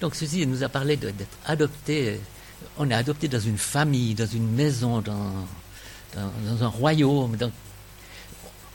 [0.00, 2.20] Donc ceci nous a parlé d'être adopté.
[2.78, 5.46] On est adopté dans une famille, dans une maison, dans,
[6.14, 7.36] dans, un royaume.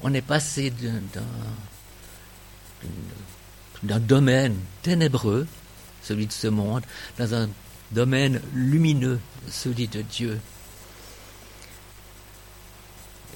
[0.03, 0.73] on est passé
[3.83, 5.47] d'un domaine ténébreux,
[6.01, 6.83] celui de ce monde,
[7.17, 7.49] dans un
[7.91, 9.19] domaine lumineux,
[9.49, 10.39] celui de Dieu.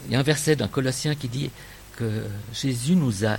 [0.06, 1.50] Il y a un verset dans Colossiens qui dit
[1.98, 3.38] que Jésus nous a,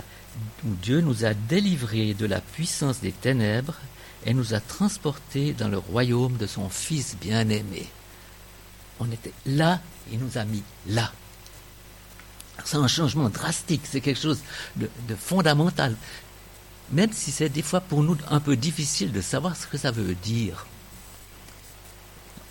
[0.65, 3.79] ou Dieu nous a délivrés de la puissance des ténèbres
[4.27, 7.87] et nous a transportés dans le royaume de son Fils bien-aimé.
[8.99, 9.79] On était là,
[10.11, 11.13] il nous a mis là.
[12.65, 14.41] C'est un changement drastique, c'est quelque chose
[14.75, 15.95] de, fondamental.
[16.91, 19.91] Même si c'est des fois pour nous un peu difficile de savoir ce que ça
[19.91, 20.67] veut dire.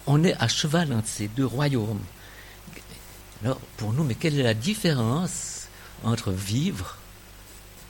[0.07, 2.03] On est à cheval entre ces deux royaumes.
[3.45, 5.67] Alors, pour nous, mais quelle est la différence
[6.05, 6.97] entre vivre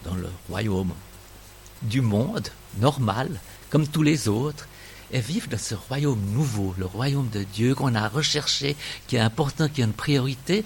[0.04, 0.92] dans le royaume
[1.82, 3.38] du monde normal,
[3.76, 4.66] comme tous les autres,
[5.12, 8.74] et vivre dans ce royaume nouveau, le royaume de Dieu qu'on a recherché,
[9.06, 10.64] qui est important, qui est une priorité.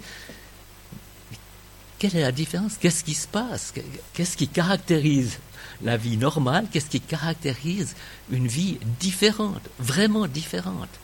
[1.99, 2.77] Quelle est la différence?
[2.77, 3.75] Qu'est-ce qui se passe?
[4.13, 5.41] Qu'est-ce qui caractérise
[5.83, 6.69] la vie normale?
[6.71, 7.97] Qu'est-ce qui caractérise
[8.31, 10.95] une vie différente, vraiment différente?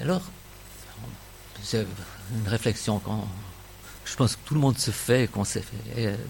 [0.00, 0.22] Alors,
[1.62, 1.86] c'est
[2.34, 3.24] une réflexion qu'on
[4.04, 5.64] je pense que tout le monde se fait, qu'on fait,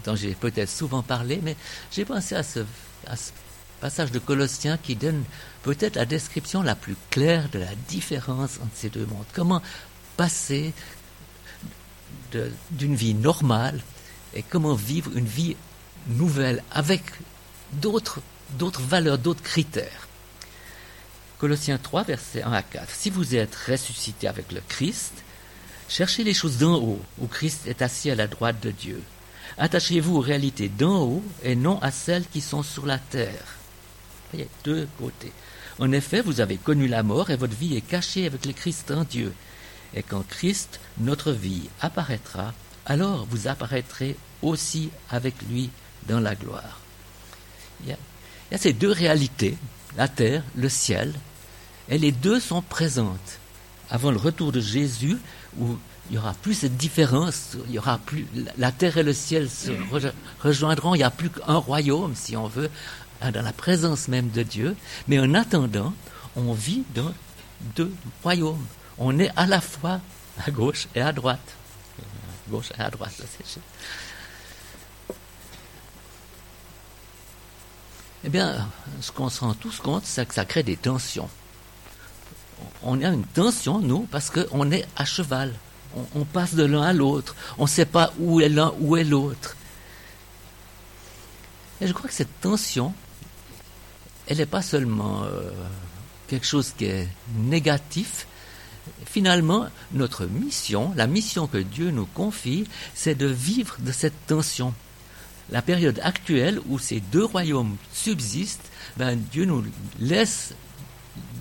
[0.05, 1.56] dont j'ai peut-être souvent parlé, mais
[1.91, 2.61] j'ai pensé à ce,
[3.81, 5.25] passage de Colossiens qui donne
[5.64, 9.25] peut-être la description la plus claire de la différence entre ces deux mondes.
[9.33, 9.61] Comment
[10.17, 10.73] passer
[12.70, 13.81] d'une vie normale
[14.34, 15.57] et comment vivre une vie
[16.07, 17.03] nouvelle avec
[17.73, 18.23] d'autres
[18.83, 20.09] valeurs, d'autres critères.
[21.39, 22.89] Colossiens 3, versets 1 à 4.
[22.89, 25.12] Si vous êtes ressuscité avec le Christ,
[25.93, 29.03] cherchez les choses d'en haut, où Christ est assis à la droite de Dieu.
[29.59, 33.57] Attachez-vous aux réalités d'en haut et non à celles qui sont sur la terre.
[34.33, 35.33] Y a deux côtés.
[35.79, 38.91] En effet, vous avez connu la mort et votre vie est cachée avec le Christ
[38.91, 39.35] en Dieu.
[39.95, 42.55] Et quand Christ, notre vie, apparaîtra,
[42.86, 45.69] alors vous apparaîtrez aussi avec lui
[46.09, 46.80] dans la gloire.
[47.85, 49.59] il y a ces deux réalités,
[49.98, 51.13] la terre, le ciel,
[51.91, 53.39] et les deux sont présentes.
[53.91, 55.19] Avant le retour de Jésus,
[55.58, 55.77] où
[56.11, 58.27] il n'y aura plus cette différence, il y aura plus,
[58.58, 59.70] la terre et le ciel se
[60.42, 62.70] rejoindront, il n'y a plus qu'un royaume, si on veut,
[63.20, 64.77] dans la présence même de Dieu.
[65.08, 65.95] Mais en attendant,
[66.36, 67.12] on vit dans
[67.77, 68.67] deux royaumes.
[68.98, 70.01] On est à la fois
[70.45, 71.57] à gauche et à droite.
[72.51, 73.61] Gauche et à droite, c'est
[78.24, 78.68] Eh bien,
[79.01, 81.29] ce qu'on se rend tous compte, c'est que ça crée des tensions
[82.83, 85.52] on a une tension, nous, parce qu'on est à cheval.
[86.14, 87.36] On, passe de l'un à l'autre.
[87.58, 89.56] On ne sait pas où est l'un, où est l'autre.
[91.83, 92.95] Et je crois que cette tension,
[94.27, 95.50] elle n'est pas seulement euh,
[96.28, 98.27] quelque chose qui est négatif.
[99.05, 104.73] Finalement, notre mission, la mission que Dieu nous confie, c'est de vivre de cette tension.
[105.50, 109.64] La période actuelle où ces deux royaumes subsistent, ben, Dieu nous
[110.00, 110.55] laisse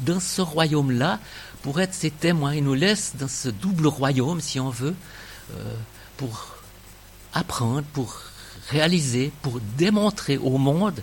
[0.02, 1.20] dans ce royaume-là
[1.62, 2.56] pour être ses témoins.
[2.56, 4.96] Il nous laisse dans ce double royaume, si on veut,
[5.54, 5.76] euh,
[6.18, 6.56] pour
[7.34, 8.22] apprendre, pour
[8.70, 11.02] réaliser, pour démontrer au monde,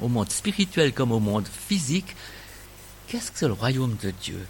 [0.00, 2.16] au monde spirituel comme au monde physique,
[3.06, 4.46] qu'est-ce que c'est le royaume de Dieu?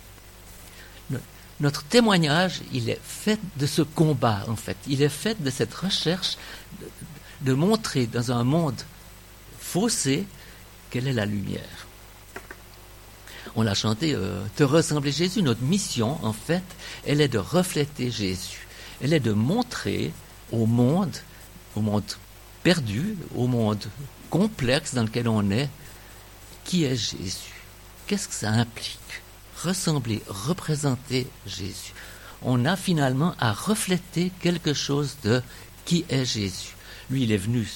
[1.60, 4.76] Notre témoignage, il est fait de ce combat, en fait.
[4.88, 6.36] Il est fait de cette recherche
[7.42, 8.80] de montrer dans un monde
[9.60, 10.26] faussé
[10.90, 11.86] quelle est la lumière
[13.56, 15.42] on l'a chanté, euh, te ressembler Jésus.
[15.42, 16.62] Notre mission, en fait,
[17.06, 18.66] elle est de refléter Jésus.
[19.02, 20.12] Elle est de montrer
[20.50, 21.16] au monde,
[21.76, 22.04] au monde
[22.62, 23.84] perdu, au monde
[24.30, 25.68] complexe dans lequel on est,
[26.64, 27.52] qui est Jésus.
[28.06, 28.98] Qu'est-ce que ça implique?
[29.62, 31.92] Ressembler, représenter Jésus.
[32.42, 35.42] On a finalement à refléter quelque chose de
[35.84, 36.74] qui est Jésus.
[37.10, 37.68] Lui, il est venu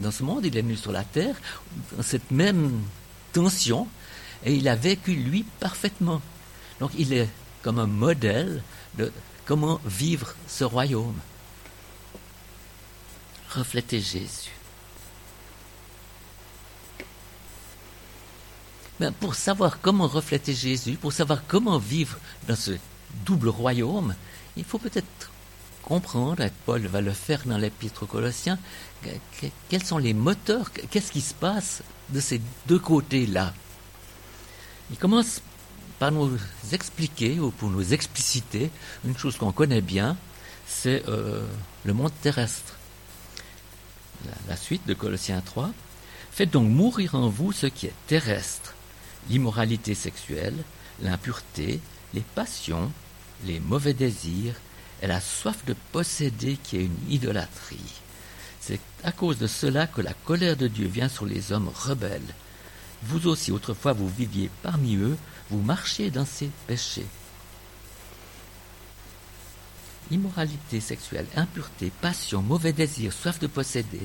[0.00, 1.36] dans ce monde, il est venu sur la terre,
[1.96, 2.80] dans cette même
[3.32, 3.86] tension,
[4.44, 6.20] et il a vécu lui parfaitement.
[6.80, 7.28] Donc il est
[7.62, 8.62] comme un modèle
[8.98, 9.12] de
[9.44, 11.18] comment vivre ce royaume.
[13.50, 14.50] Refléter Jésus.
[19.00, 22.72] Mais pour savoir comment refléter Jésus, pour savoir comment vivre dans ce
[23.24, 24.14] double royaume,
[24.56, 25.30] il faut peut-être
[25.82, 28.58] comprendre, et Paul va le faire dans l'épître aux Colossiens,
[29.68, 33.52] quels sont les moteurs, qu'est-ce qui se passe de ces deux côtés-là?
[34.94, 35.42] Il commence
[35.98, 36.38] par nous
[36.70, 38.70] expliquer ou pour nous expliciter
[39.04, 40.16] une chose qu'on connaît bien,
[40.68, 41.44] c'est euh,
[41.82, 42.76] le monde terrestre.
[44.48, 45.72] La, suite de Colossiens 3.
[46.30, 48.74] Faites donc mourir en vous ce qui est terrestre,
[49.28, 50.54] l'immoralité sexuelle,
[51.02, 51.80] l'impureté,
[52.14, 52.92] les passions,
[53.46, 54.54] les mauvais désirs
[55.02, 58.00] et la soif de posséder qui est une idolâtrie.
[58.60, 62.32] C'est à cause de cela que la colère de Dieu vient sur les hommes rebelles.
[63.02, 65.16] Vous aussi, autrefois, vous viviez parmi eux,
[65.50, 67.06] vous marchiez dans ces péchés.
[70.10, 74.00] Immoralité sexuelle, impureté, passion, mauvais désir, soif de posséder.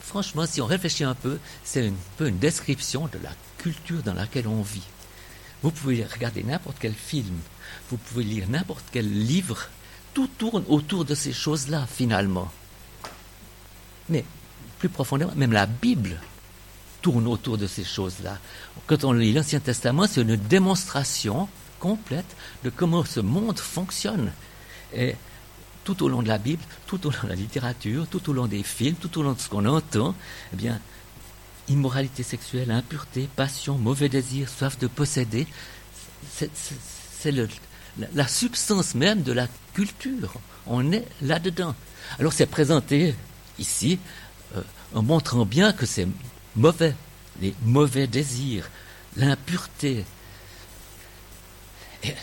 [0.00, 4.14] Franchement, si on réfléchit un peu, c'est un peu une description de la culture dans
[4.14, 4.86] laquelle on vit.
[5.62, 7.36] Vous pouvez regarder n'importe quel film,
[7.90, 9.68] vous pouvez lire n'importe quel livre,
[10.14, 12.50] tout tourne autour de ces choses-là, finalement.
[14.08, 14.24] Mais
[14.78, 16.20] plus profondément, même la Bible
[17.06, 18.36] tourne autour de ces choses-là.
[18.88, 21.48] Quand on lit l'Ancien Testament, c'est une démonstration
[21.78, 24.32] complète de comment ce monde fonctionne.
[24.92, 25.14] Et
[25.84, 28.48] tout au long de la Bible, tout au long de la littérature, tout au long
[28.48, 30.16] des films, tout au long de ce qu'on entend,
[30.52, 30.80] eh bien,
[31.68, 35.46] immoralité sexuelle, impureté, passion, mauvais désir, soif de posséder,
[36.32, 37.30] c'est
[38.16, 40.34] la, substance même de la culture.
[40.66, 41.76] On est là-dedans.
[42.18, 43.14] Alors c'est présenté
[43.60, 44.00] ici
[44.56, 44.62] euh,
[44.92, 46.08] en montrant bien que c'est
[46.56, 46.94] mauvais,
[47.40, 48.68] les mauvais désirs,
[49.16, 50.04] l'impureté.
[52.02, 52.14] Et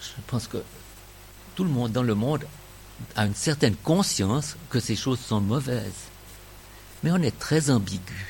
[0.00, 0.62] je pense que
[1.54, 2.46] tout le monde dans le monde
[3.16, 6.08] a une certaine conscience que ces choses sont mauvaises.
[7.02, 8.26] Mais on est très ambigu.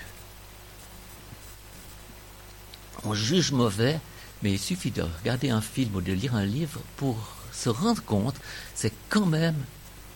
[3.05, 4.01] On juge mauvais,
[4.43, 7.17] mais il suffit de regarder un film ou de lire un livre pour
[7.53, 8.37] se rendre compte,
[8.75, 9.57] c'est quand même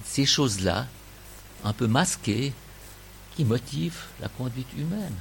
[0.04, 0.86] ces choses-là,
[1.64, 2.52] un peu masquées,
[3.36, 5.14] qui motivent la conduite humaine.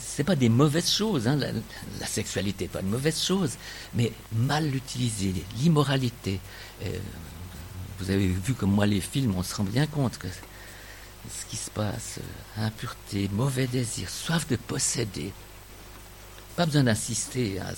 [0.00, 1.36] Ce pas des mauvaises choses, hein.
[1.36, 3.56] la, sexualité n'est pas une mauvaise chose,
[3.94, 6.38] mais mal utilisée, l'immoralité.
[7.98, 10.26] Vous avez vu comme moi les films, on se rend bien compte que
[11.30, 15.32] ce qui se passe, euh, impureté, mauvais désir, soif de posséder.
[16.56, 17.60] Pas besoin d'insister.
[17.60, 17.72] Hein.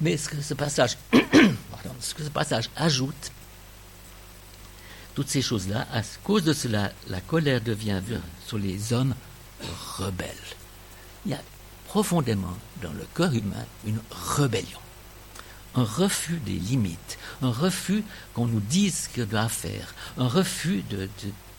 [0.00, 0.96] Mais ce que ce passage,
[2.00, 3.30] ce que ce passage ajoute,
[5.18, 8.00] toutes ces choses-là, à cause de cela, la colère devient
[8.46, 9.16] sur les hommes
[9.96, 10.28] rebelles.
[11.26, 11.42] Il y a
[11.88, 14.78] profondément dans le corps humain une rébellion,
[15.74, 20.84] un refus des limites, un refus qu'on nous dise ce qu'on doit faire, un refus
[20.88, 21.08] de,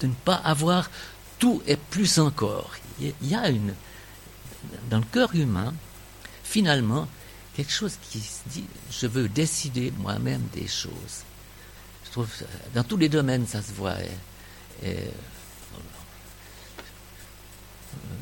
[0.04, 0.90] ne pas avoir
[1.38, 2.72] tout et plus encore.
[3.02, 3.52] Il y a
[4.90, 5.74] dans le cœur humain,
[6.46, 7.10] finalement,
[7.58, 11.26] quelque chose qui se dit, je veux décider moi-même des choses.
[12.10, 12.30] Je trouve,
[12.74, 13.94] dans tous les domaines, ça se voit.
[14.84, 14.96] Et,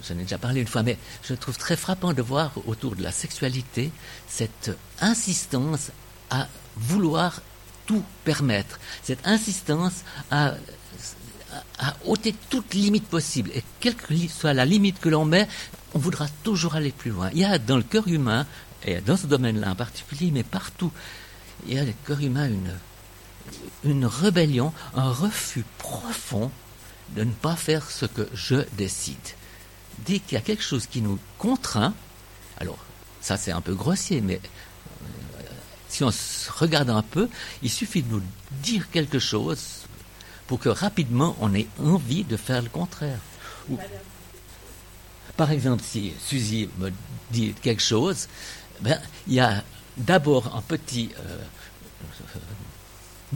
[0.05, 3.03] j'en ai déjà parlé une fois, mais je trouve très frappant de voir autour de
[3.03, 3.91] la sexualité
[4.27, 5.91] cette insistance
[6.29, 7.41] à vouloir
[7.85, 10.55] tout permettre, cette insistance à,
[12.05, 13.51] ôter toute limite possible.
[13.55, 15.47] Et quelle que soit la limite que l'on met,
[15.93, 17.29] on voudra toujours aller plus loin.
[17.31, 18.45] Il y a dans le cœur humain,
[18.83, 20.91] et dans ce domaine-là en particulier, mais partout,
[21.65, 22.73] il y a le cœur humain une,
[23.83, 26.51] une rébellion, un refus profond
[27.15, 29.15] de ne pas faire ce que je décide.
[30.05, 31.93] Dès qu'il y a quelque chose qui nous contraint,
[32.57, 32.77] alors
[33.21, 35.43] ça c'est un peu grossier, mais euh,
[35.89, 37.29] si on se regarde un peu,
[37.61, 39.85] il suffit de nous dire quelque chose
[40.47, 43.19] pour que rapidement on ait envie de faire le contraire.
[45.35, 46.91] Par exemple, si Suzy me
[47.31, 48.27] dit quelque chose,
[48.81, 49.63] ben, il y a
[49.97, 51.37] d'abord un petit euh,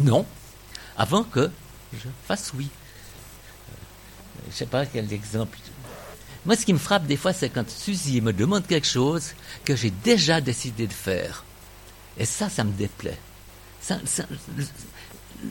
[0.01, 0.25] non
[0.97, 1.49] avant que
[1.93, 2.69] je fasse oui.
[4.43, 5.57] Je ne sais pas quel exemple.
[6.45, 9.75] Moi, ce qui me frappe des fois, c'est quand Suzy me demande quelque chose que
[9.75, 11.43] j'ai déjà décidé de faire.
[12.17, 13.19] Et ça, ça me déplaît.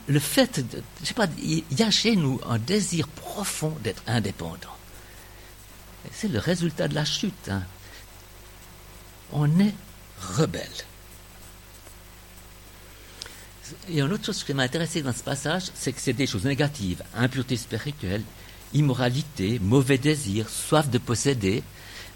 [0.07, 4.03] le fait, de, je sais pas, il y a chez nous un désir profond d'être
[4.07, 4.75] indépendant.
[6.11, 7.49] C'est le résultat de la chute.
[7.49, 7.63] Hein.
[9.31, 9.73] On est
[10.19, 10.67] rebelle.
[13.89, 16.45] Et une autre chose qui m'a intéressé dans ce passage, c'est que c'est des choses
[16.45, 17.03] négatives.
[17.15, 18.23] Impureté spirituelle,
[18.73, 21.63] immoralité, mauvais désir, soif de posséder.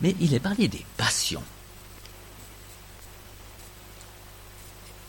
[0.02, 1.44] Mais il est parlé des passions.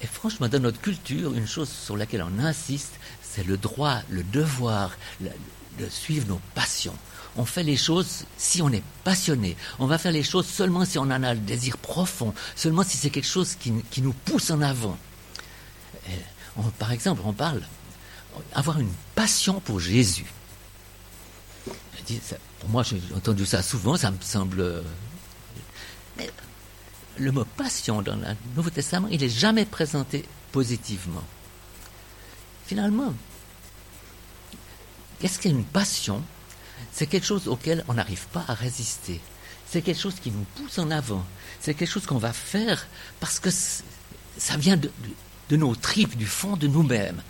[0.02, 4.22] Et franchement, dans notre culture, une chose sur laquelle on insiste, c'est le droit, le
[4.22, 6.96] devoir de suivre nos passions.
[7.36, 9.56] On fait les choses si on est passionné.
[9.78, 12.96] On va faire les choses seulement si on en a le désir profond, seulement si
[12.96, 14.96] c'est quelque chose qui, nous pousse en avant.
[16.78, 17.62] Par exemple, on parle
[18.54, 20.26] avoir une passion pour Jésus.
[22.60, 24.82] Pour moi, j'ai entendu ça souvent, ça me semble.
[26.16, 26.30] Mais
[27.18, 31.24] le mot passion dans le Nouveau Testament, il n'est jamais présenté positivement.
[32.66, 33.14] Finalement,
[35.18, 36.22] qu'est-ce qu'est une passion
[36.92, 39.20] c'est quelque chose auquel on n'arrive pas à résister?
[39.68, 41.24] C'est quelque chose qui nous pousse en avant.
[41.60, 42.86] C'est quelque chose qu'on va faire
[43.20, 44.90] parce que ça vient de,
[45.48, 47.22] de nos tripes, du fond de nous-mêmes.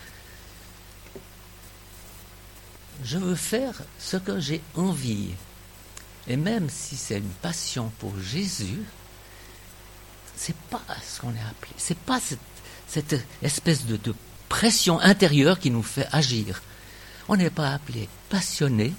[3.04, 5.30] Je veux faire ce que j'ai envie.
[6.28, 8.82] Et même si c'est une passion pour Jésus,
[10.34, 11.72] c'est pas ce qu'on est appelé.
[11.76, 12.20] C'est pas
[12.86, 13.98] cette, espèce de,
[14.48, 16.62] pression intérieure qui nous fait agir.
[17.28, 18.92] On n'est pas appelé passionné,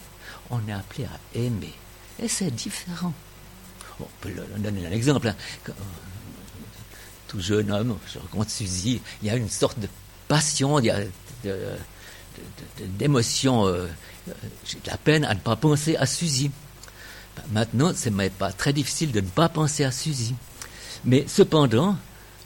[0.49, 1.73] on est appelé à aimer.
[2.19, 3.13] Et c'est différent.
[3.99, 5.33] On peut donner un exemple.
[7.27, 9.87] Euh, tout jeune homme, je rencontre Suzy, il y a une sorte de
[10.27, 10.99] passion, il y a
[12.79, 13.67] d'émotion.
[13.67, 13.87] Euh,
[14.65, 16.51] j'ai de la peine à ne pas penser à Suzy.
[17.51, 20.35] Maintenant, ce n'est pas très difficile de ne pas penser à Suzy.
[21.05, 21.95] Mais cependant,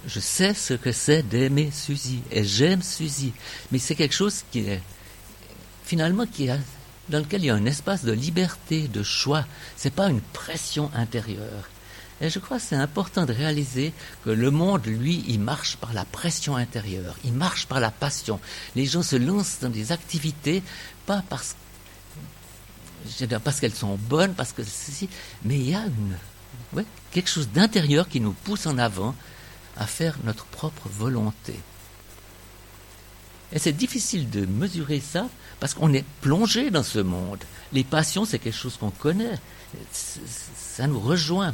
[0.06, 3.34] je sais ce que c'est d'aimer Suzy et j'aime Suzy.
[3.72, 4.82] Mais c'est quelque chose qui est
[5.86, 6.58] finalement qui a,
[7.10, 9.46] dans lequel il y a un espace de liberté, de choix.
[9.76, 11.70] C'est pas une pression intérieure.
[12.22, 15.92] Et je crois que c'est important de réaliser que le monde, lui, il marche par
[15.92, 18.40] la pression intérieure, il marche par la passion.
[18.76, 20.62] Les gens se lancent dans des activités,
[21.08, 21.56] pas parce,
[23.60, 24.62] qu'elles sont bonnes, parce que
[25.44, 25.84] mais il y a
[27.12, 29.16] quelque chose d'intérieur qui nous pousse en avant
[29.76, 31.60] à faire notre propre volonté.
[33.52, 35.28] Et c'est difficile de mesurer ça
[35.60, 37.44] parce qu'on est plongé dans ce monde.
[37.74, 39.40] Les passions, c'est quelque chose qu'on connaît.
[39.92, 41.54] Ça nous rejoint.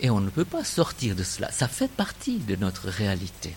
[0.00, 1.50] Et on ne peut pas sortir de cela.
[1.52, 3.54] Ça fait partie de notre réalité.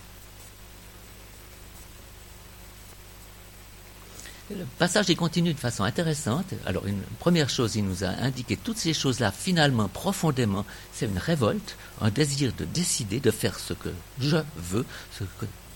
[4.50, 6.54] Le passage est continue de façon intéressante.
[6.66, 11.18] Alors, une première chose, il nous a indiqué toutes ces choses-là, finalement, profondément, c'est une
[11.18, 13.90] révolte, un désir de décider, de faire ce que
[14.22, 14.86] je veux,
[15.20, 15.26] ce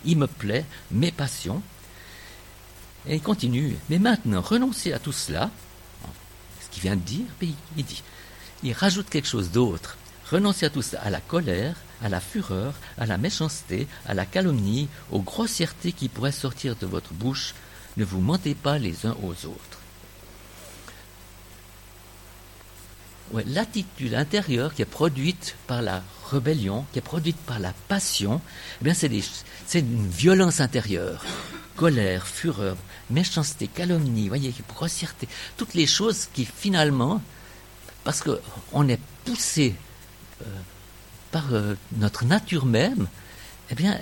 [0.06, 1.62] qui me plaît, mes passions.
[3.08, 3.76] Et il continue.
[3.90, 5.52] Mais maintenant, renoncer à tout cela,
[6.62, 8.04] ce qu'il vient de dire, il dit,
[8.64, 9.98] il rajoute quelque chose d'autre.
[10.32, 14.26] Renoncez à tout ça, à la colère, à la fureur, à la méchanceté, à la
[14.26, 17.54] calomnie, aux grossièretés qui pourraient sortir de votre bouche.
[17.98, 19.80] Ne vous mentez pas les uns aux autres.
[23.46, 28.42] L'attitude intérieure qui est produite par la rébellion, qui est produite par la passion,
[28.82, 31.26] eh bien c'est, une violence intérieure.
[31.76, 32.78] Colère, fureur,
[33.10, 37.22] méchanceté, calomnie, voyez, grossièreté, toutes les choses qui finalement,
[38.06, 39.76] parce qu'on est poussé
[41.32, 43.08] par euh, notre nature même,
[43.70, 44.00] eh bien,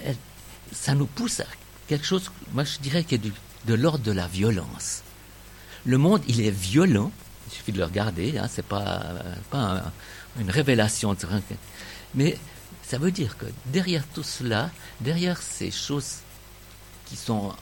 [0.71, 1.45] ça nous pousse à
[1.87, 3.21] quelque chose, moi je dirais, qui est
[3.65, 5.03] de l'ordre de la violence.
[5.85, 7.11] Le monde, il est violent,
[7.47, 9.01] il suffit de le regarder, hein, c'est pas,
[9.49, 9.91] pas
[10.39, 11.15] une révélation,
[12.15, 12.37] mais
[12.83, 16.17] ça veut dire que derrière tout cela, derrière ces choses
[17.05, 17.53] qui sont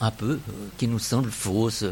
[0.00, 1.84] un peu, euh, qui nous semblent fausses,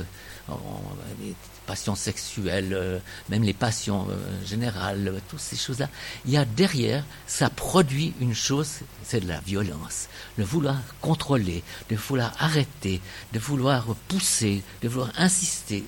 [1.66, 5.88] passions sexuelles, euh, même les passions euh, générales, euh, toutes ces choses-là,
[6.25, 10.09] il y a derrière, ça produit une chose, c'est de la violence.
[10.38, 13.00] De vouloir contrôler, de vouloir arrêter,
[13.33, 15.85] de vouloir pousser, de vouloir insister.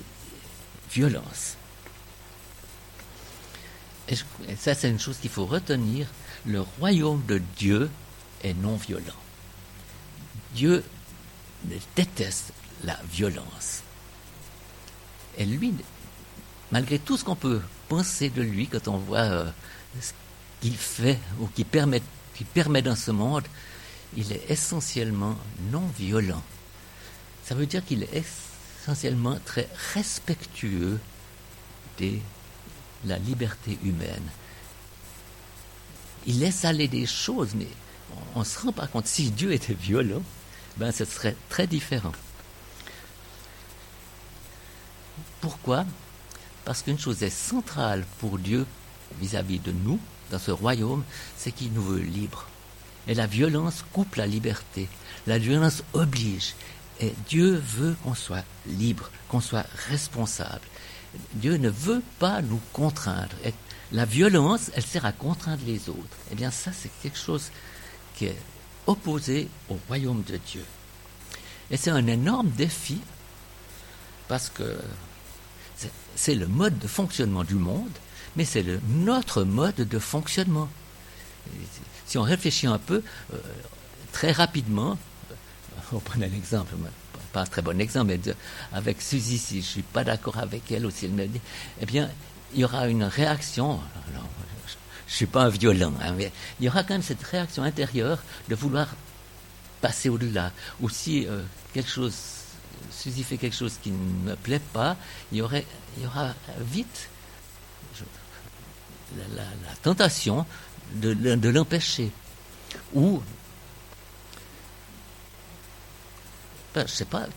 [0.91, 1.57] Violence.
[4.09, 4.15] Et,
[4.49, 6.07] et ça, c'est une chose qu'il faut retenir.
[6.45, 7.89] Le royaume de Dieu
[8.43, 9.03] est non violent.
[10.53, 10.83] Dieu
[11.95, 12.53] déteste
[12.83, 13.83] la violence.
[15.37, 15.73] Et lui,
[16.71, 19.49] malgré tout ce qu'on peut penser de lui quand on voit euh,
[20.01, 20.11] ce
[20.61, 22.01] qu'il fait ou qu'il permet,
[22.53, 23.43] permet dans ce monde,
[24.15, 25.35] il est essentiellement
[25.71, 26.43] non violent.
[27.43, 28.23] Ça veut dire qu'il est
[28.83, 30.99] essentiellement très respectueux
[31.99, 32.11] de
[33.05, 34.29] la liberté humaine.
[36.25, 37.67] Il laisse aller des choses, mais
[38.35, 39.07] on ne se rend pas compte.
[39.07, 40.21] Si Dieu était violent,
[40.77, 42.11] ben ce serait très différent.
[45.47, 45.85] Pourquoi?
[46.65, 48.65] Parce qu'une chose est centrale pour Dieu
[49.21, 49.97] vis-à-vis de nous,
[50.29, 51.05] dans ce royaume,
[51.37, 52.47] c'est qu'il nous veut libres.
[53.07, 54.89] Et la violence coupe la liberté.
[55.25, 56.53] La violence oblige.
[56.99, 60.67] Et Dieu veut qu'on soit libre, qu'on soit responsable.
[61.35, 63.37] Dieu ne veut pas nous contraindre.
[63.45, 63.53] Et
[63.93, 66.17] la violence, elle sert à contraindre les autres.
[66.29, 67.51] Eh bien, ça, c'est quelque chose
[68.17, 68.41] qui est
[68.85, 70.65] opposé au royaume de Dieu.
[71.71, 72.99] Et c'est un énorme défi
[74.27, 74.77] parce que
[76.15, 77.91] c'est le mode de fonctionnement du monde,
[78.35, 80.69] mais c'est notre mode de fonctionnement.
[82.05, 83.03] Si on réfléchit un peu,
[83.33, 83.37] euh,
[84.11, 84.97] très rapidement,
[85.31, 85.33] euh,
[85.93, 86.73] on prend un exemple,
[87.33, 88.33] pas un très bon exemple, mais
[88.73, 91.41] avec Suzy, si je ne suis pas d'accord avec elle ou si elle me dit,
[91.81, 92.09] eh bien,
[92.53, 93.79] il y aura une réaction.
[94.13, 97.63] je ne suis pas un violent, hein, mais il y aura quand même cette réaction
[97.63, 98.19] intérieure
[98.49, 98.87] de vouloir
[99.81, 100.51] passer au-delà.
[100.81, 101.43] Ou si euh,
[101.73, 102.13] quelque chose
[102.91, 104.97] si fait quelque chose qui ne me plaît pas,
[105.31, 105.65] il y, aurait,
[105.97, 107.09] il y aura vite
[109.35, 109.43] la,
[109.81, 110.45] tentation
[110.95, 112.11] de, de l'empêcher.
[112.93, 113.21] Ou,
[116.73, 117.27] ben, je sais pas,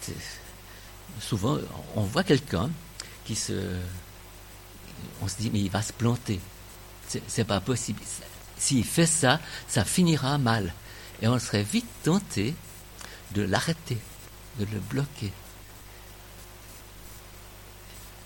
[1.21, 1.59] souvent
[1.97, 2.71] on voit quelqu'un
[3.25, 3.77] qui se.
[5.23, 6.41] On se dit, mais il va se planter.
[7.27, 8.01] C'est pas possible.
[8.59, 10.75] S'il fait ça, ça finira mal.
[11.23, 12.55] Et on serait vite tenté
[13.33, 13.99] de l'arrêter,
[14.61, 15.33] de le bloquer.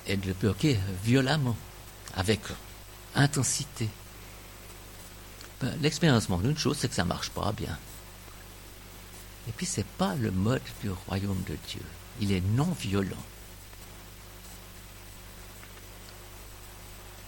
[0.06, 1.56] Et de le bloquer violemment,
[2.14, 2.40] avec
[3.14, 3.88] intensité.
[5.60, 7.78] Ben, l'expérience montre une chose, c'est que ça ne marche pas bien.
[9.48, 11.82] Et puis c'est pas le mode du royaume de Dieu.
[12.20, 13.16] Il est non violent.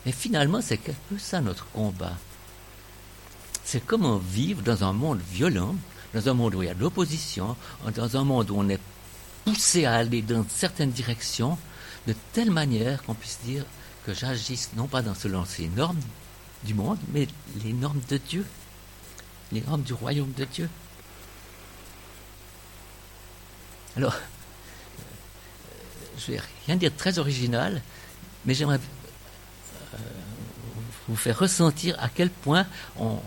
[0.05, 2.17] Et finalement, c'est quelque peu ça notre combat.
[3.65, 5.75] C'est comment vivre dans un monde violent,
[6.15, 7.57] dans un monde où il y a de l'opposition,
[7.95, 8.81] dans un monde où on est
[9.47, 11.57] poussé à aller dans certaines directions,
[12.09, 13.65] de telle manière qu'on puisse dire
[14.05, 16.01] que j'agisse non pas dans selon ces normes
[16.65, 17.29] du monde, mais
[17.65, 18.45] les normes de Dieu,
[19.53, 20.69] les normes du royaume de Dieu.
[23.97, 24.17] Alors,
[26.19, 27.81] je vais rien dire de très original,
[28.45, 28.81] mais j'aimerais
[29.95, 29.97] euh,
[31.09, 32.67] vous faire ressentir à quel point
[32.99, 33.21] on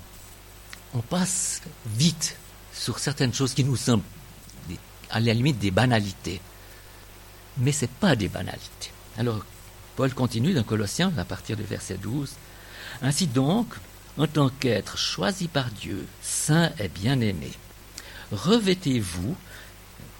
[1.09, 2.35] passe vite
[2.73, 4.03] sur certaines choses qui nous semblent
[5.11, 6.41] à la limite des banalités.
[7.57, 8.91] Mais ce n'est pas des banalités.
[9.17, 9.43] Alors,
[9.95, 12.31] Paul continue dans Colossiens à partir du verset 12.
[13.01, 13.73] Ainsi donc,
[14.17, 17.51] en tant qu'être choisi par Dieu, saint et bien-aimé,
[18.31, 19.35] revêtez-vous,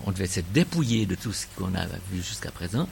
[0.05, 2.87] on devait se dépouiller de tout ce qu'on a vu jusqu'à présent,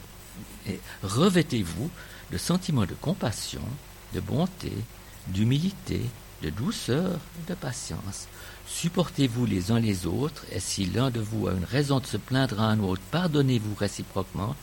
[0.67, 1.89] et revêtez-vous
[2.31, 3.63] de sentiments de compassion,
[4.13, 4.73] de bonté,
[5.27, 6.01] d'humilité,
[6.43, 8.27] de douceur et de patience.
[8.67, 12.17] Supportez-vous les uns les autres, et si l'un de vous a une raison de se
[12.17, 14.55] plaindre à un autre, pardonnez-vous réciproquement,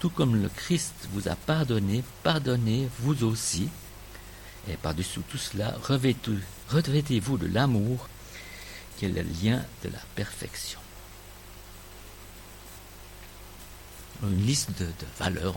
[0.00, 3.68] tout comme le Christ vous a pardonné, pardonnez vous aussi.
[4.68, 8.08] Et par-dessous tout cela, revêtez-vous de l'amour,
[8.96, 10.81] qui est le lien de la perfection.
[14.22, 14.86] Une liste de,
[15.18, 15.54] valeurs.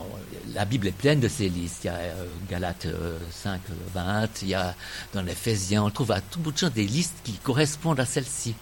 [0.54, 1.84] La Bible est pleine de ces listes.
[1.84, 2.88] Il y a euh, Galates
[3.32, 4.75] 5, euh, 20, il y a
[5.13, 8.56] dans l'Éphésiens, on trouve à tout bout de champ des listes qui correspondent à celle-ci.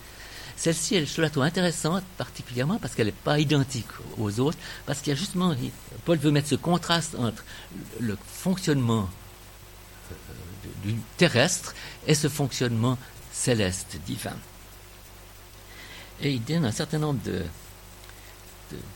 [0.56, 3.88] Celle-ci, je la trouve intéressante, particulièrement parce qu'elle n'est pas identique
[4.18, 5.56] aux autres, parce qu'il y a justement,
[6.06, 7.44] Paul veut mettre ce contraste entre
[8.00, 9.10] le fonctionnement
[10.12, 10.16] euh,
[10.86, 11.74] du terrestre
[12.08, 12.98] et ce fonctionnement
[13.32, 14.36] céleste, divin.
[16.22, 17.44] Et il donne un certain nombre de,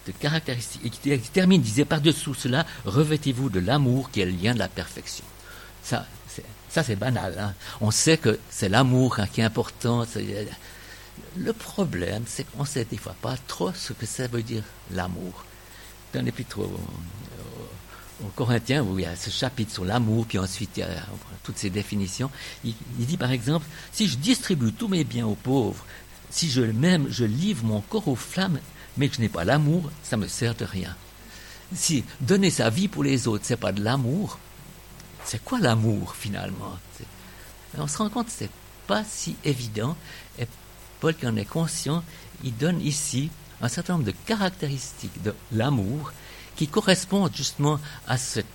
[0.06, 4.54] de, caractéristiques, et qui, termine, disait par-dessous cela, revêtez-vous de l'amour qui est le lien
[4.54, 5.26] de la perfection.
[5.84, 7.38] Ça, c'est, ça c'est banal.
[7.40, 7.54] Hein.
[7.82, 10.06] On sait que c'est l'amour hein, qui est important.
[11.38, 14.64] le problème, c'est qu'on ne sait des fois pas trop ce que ça veut dire
[14.92, 15.46] l'amour.
[16.14, 16.80] Dans l'épître aux,
[18.24, 20.90] aux Corinthiens, où il y a ce chapitre sur l'amour, puis ensuite il y a
[21.44, 22.32] toutes ces définitions,
[22.64, 25.86] il, il dit par exemple, si je distribue tous mes biens aux pauvres,
[26.30, 28.60] si je même je livre mon corps aux flammes
[28.98, 30.96] mais que je n'ai pas l'amour, ça me sert de rien.
[31.74, 34.40] Si donner sa vie pour les autres, c'est pas de l'amour,
[35.26, 36.78] c'est quoi l'amour finalement?
[37.78, 38.50] On se rend compte que c'est
[38.88, 39.96] pas si évident.
[40.40, 40.48] Et
[41.00, 42.04] Paul, qui en est conscient,
[42.44, 43.30] il donne ici
[43.62, 46.14] un certain nombre de caractéristiques de l'amour
[46.56, 48.48] qui correspondent justement à cette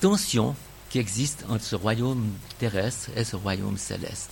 [0.00, 0.56] tension
[0.90, 4.30] qui existe entre ce royaume terrestre et ce royaume céleste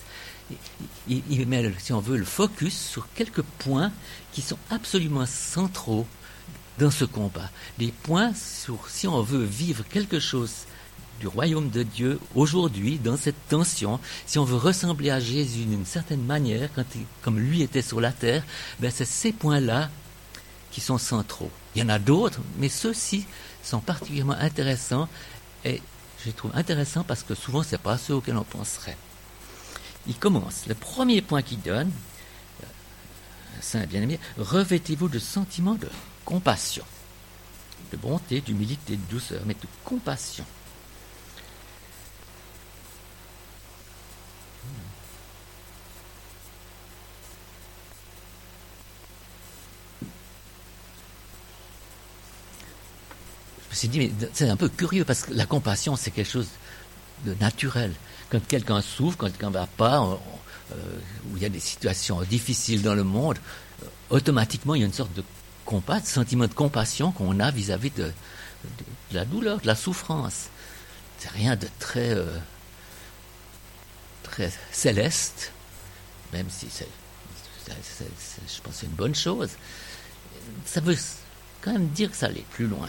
[1.08, 3.92] il, met, si on veut, le focus sur quelques points
[4.32, 6.06] qui sont absolument centraux
[6.78, 7.50] dans ce combat.
[7.78, 10.66] Des points sur, si on veut vivre quelque chose
[11.20, 15.86] du royaume de Dieu aujourd'hui, dans cette tension, si on veut ressembler à Jésus d'une
[15.86, 16.84] certaine manière, quand
[17.22, 18.42] comme lui était sur la terre,
[18.80, 19.90] ben c'est ces points-là
[20.72, 21.50] qui sont centraux.
[21.74, 23.26] Il y en a d'autres, mais ceux-ci
[23.62, 25.08] sont particulièrement intéressants
[25.64, 25.80] et
[26.20, 28.96] je les trouve intéressants parce que souvent, ce n'est pas ceux auxquels on penserait
[30.06, 30.66] il commence.
[30.66, 31.90] Le premier point qu'il donne,
[32.62, 32.66] euh,
[33.60, 35.88] Saint bien-aimé, revêtez-vous de sentiments de
[36.24, 36.84] compassion,
[37.92, 40.44] de bonté, d'humilité, de douceur, mais de compassion.
[53.64, 56.30] Je me suis dit, mais c'est un peu curieux parce que la compassion, c'est quelque
[56.30, 56.48] chose
[57.24, 57.92] de naturel
[58.32, 60.76] quand quelqu'un souffre, quand quelqu'un ne va pas, euh,
[61.26, 63.36] où il y a des situations difficiles dans le monde,
[63.82, 65.22] euh, automatiquement il y a une sorte de
[65.66, 68.10] compassion, sentiment de compassion qu'on a vis-à-vis de,
[69.12, 70.48] la douleur, de la souffrance.
[71.18, 72.38] C'est rien de très, euh,
[74.72, 75.52] céleste,
[76.32, 76.68] même si
[77.68, 79.50] je pense c'est une bonne chose.
[80.64, 80.96] Ça veut
[81.60, 82.88] quand même dire que ça allait plus loin.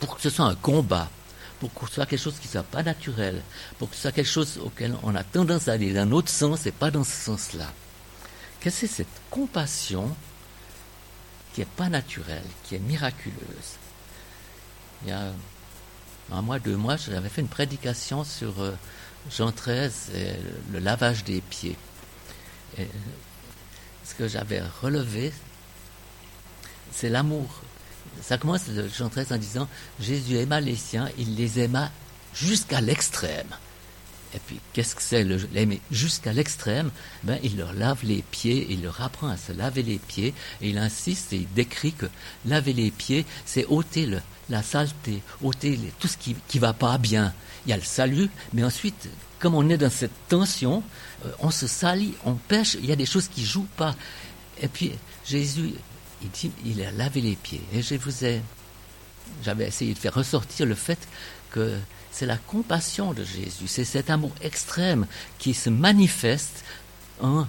[0.00, 1.08] Pour que ce soit un combat,
[1.60, 3.42] pour que ce soit quelque chose qui ne soit pas naturel,
[3.78, 6.30] pour que ce soit quelque chose auquel on a tendance à aller dans un autre
[6.30, 7.72] sens et pas dans ce sens-là.
[8.60, 10.14] Que c'est cette compassion
[11.52, 13.78] qui n'est pas naturelle, qui est miraculeuse?
[15.02, 15.32] Il y a
[16.32, 18.72] un mois, deux mois, j'avais fait une prédication sur euh,
[19.30, 20.32] Jean XIII et
[20.72, 21.76] le lavage des pieds.
[24.04, 25.32] Ce que j'avais relevé,
[26.92, 27.62] c'est l'amour.
[28.22, 28.62] Ça commence
[28.96, 29.68] Jean XIII en disant
[30.00, 31.90] Jésus aima les siens, il les aima
[32.34, 33.48] jusqu'à l'extrême.
[34.34, 36.90] Et puis, qu'est-ce que c'est l'aimer jusqu'à l'extrême?
[37.22, 40.68] Ben, Il leur lave les pieds, il leur apprend à se laver les pieds, et
[40.68, 42.06] il insiste et il décrit que
[42.44, 46.98] laver les pieds, c'est ôter le, la saleté, ôter tout ce qui ne va pas
[46.98, 47.32] bien.
[47.64, 50.82] Il y a le salut, mais ensuite, comme on est dans cette tension,
[51.24, 53.94] euh, on se salit, on pêche, il y a des choses qui jouent pas.
[54.60, 54.92] Et puis,
[55.24, 55.74] Jésus,
[56.22, 57.62] il dit, il a lavé les pieds.
[57.72, 58.42] Et je vous ai,
[59.42, 60.98] j'avais essayé de faire ressortir le fait
[61.50, 61.78] que
[62.10, 65.06] c'est la compassion de Jésus, c'est cet amour extrême
[65.38, 66.64] qui se manifeste
[67.20, 67.46] en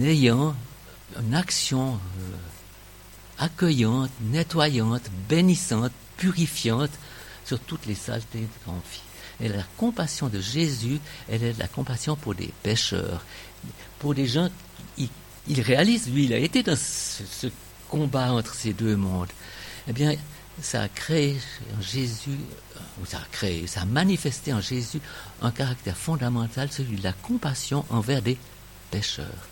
[0.00, 0.54] ayant
[1.20, 2.36] une action euh,
[3.38, 6.90] accueillante, nettoyante, bénissante, purifiante
[7.44, 9.02] sur toutes les saletés qu'on vit.
[9.40, 13.24] Et la compassion de Jésus, elle est la compassion pour des pécheurs,
[13.98, 14.48] pour des gens,
[14.96, 17.48] il, réalise, lui, il a été dans ce
[17.92, 19.28] combat entre ces deux mondes.
[19.86, 20.14] Eh bien,
[20.62, 21.38] ça a créé
[21.78, 22.38] en Jésus,
[22.98, 25.00] ou ça a créé, ça a manifesté en Jésus
[25.42, 28.38] un caractère fondamental, celui de la compassion envers des
[28.90, 29.46] pécheurs.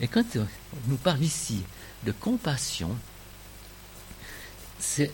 [0.00, 0.46] Et quand on
[0.86, 1.64] nous parle ici
[2.04, 2.96] de compassion,
[4.78, 5.10] c'est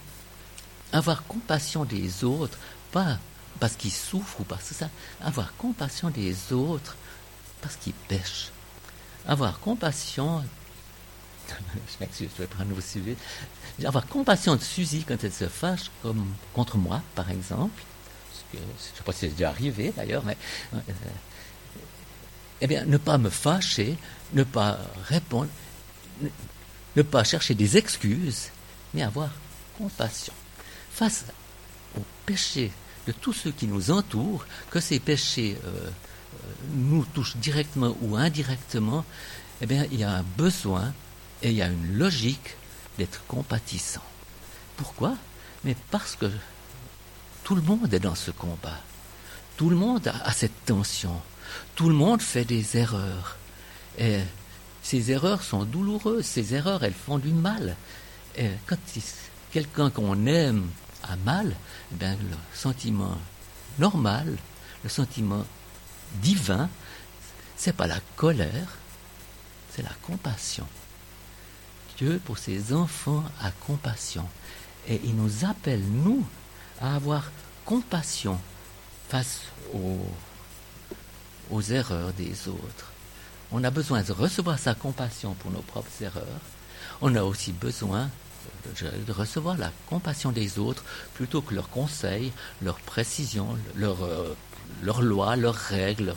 [0.92, 2.58] avoir compassion des autres,
[2.92, 3.18] pas
[3.60, 4.90] parce qu'ils souffrent ou parce que ça,
[5.22, 6.96] avoir compassion des autres
[7.62, 8.50] parce qu'ils pêchent.
[9.26, 10.44] Avoir compassion
[11.74, 13.16] je m'excuse, je vais prendre vos sujets.
[13.84, 17.82] Avoir compassion de Suzy quand elle se fâche comme contre moi, par exemple.
[18.52, 20.36] je ne sais pas si c'est déjà arrivé d'ailleurs, mais.
[20.74, 20.78] Euh,
[22.60, 23.96] eh bien, ne pas me fâcher,
[24.32, 25.48] ne pas répondre,
[26.96, 28.48] ne, pas chercher des excuses,
[28.94, 29.30] mais avoir
[29.76, 30.32] compassion.
[30.92, 31.26] Face
[31.96, 32.72] aux péchés
[33.06, 35.90] de tous ceux qui nous entourent, que ces péchés euh, euh,
[36.74, 39.04] nous touchent directement ou indirectement,
[39.60, 40.92] eh bien, il y a un besoin
[41.42, 42.56] et il y a une logique
[42.98, 44.02] d'être compatissant.
[44.76, 45.16] Pourquoi?
[45.64, 46.30] Mais parce que
[47.44, 48.80] tout le monde est dans ce combat.
[49.56, 51.20] Tout le monde a, cette tension.
[51.74, 53.36] Tout le monde fait des erreurs.
[53.98, 54.20] Et
[54.82, 56.24] ces erreurs sont douloureuses.
[56.24, 57.76] Ces erreurs, elles font du mal.
[58.36, 58.76] Et quand
[59.50, 60.68] quelqu'un qu'on aime
[61.02, 61.54] a mal,
[61.92, 63.16] eh le sentiment
[63.78, 64.36] normal,
[64.84, 65.44] le sentiment
[66.22, 66.68] divin,
[67.56, 68.76] c'est pas la colère,
[69.70, 70.66] c'est la compassion.
[71.98, 74.24] Dieu, pour ses enfants, a compassion.
[74.88, 76.24] Et il nous appelle, nous,
[76.80, 77.30] à avoir
[77.64, 78.38] compassion
[79.08, 79.40] face
[81.50, 82.92] aux, erreurs des autres.
[83.50, 86.40] On a besoin de recevoir sa compassion pour nos propres erreurs.
[87.00, 88.10] On a aussi besoin
[88.76, 90.84] de recevoir la compassion des autres
[91.14, 92.32] plutôt que leurs conseils,
[92.62, 94.36] leurs précisions, leurs, euh,
[94.82, 96.14] leurs lois, leurs règles,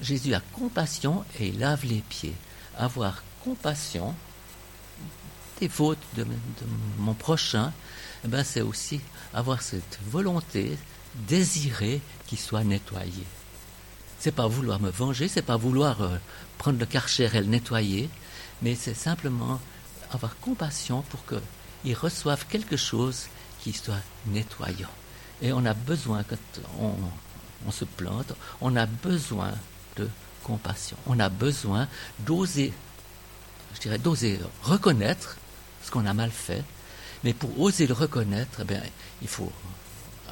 [0.00, 2.34] Jésus a compassion et il lave les pieds.
[2.76, 4.14] Avoir compassion
[5.60, 6.24] des fautes de,
[6.98, 7.72] mon prochain,
[8.24, 9.00] eh ben c'est aussi
[9.34, 10.78] avoir cette volonté,
[11.26, 13.24] désirer qu'il soit nettoyé.
[14.20, 16.16] C'est pas vouloir me venger, c'est pas vouloir euh,
[16.58, 18.08] prendre le karcher et le nettoyer,
[18.62, 19.60] mais c'est simplement
[20.10, 23.26] avoir compassion pour qu'il reçoive quelque chose
[23.60, 24.90] qui soit nettoyant.
[25.42, 26.36] Et on a besoin, quand
[27.66, 29.52] on se plante, on a besoin
[30.42, 30.96] compassion.
[31.06, 31.88] On a besoin
[32.20, 32.72] d'oser,
[33.74, 35.36] je dirais, d'oser reconnaître
[35.82, 36.64] ce qu'on a mal fait,
[37.24, 38.74] mais pour oser le reconnaître, eh
[39.22, 39.52] il faut